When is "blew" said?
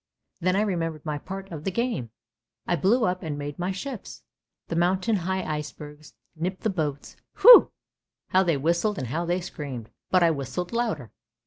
2.75-3.05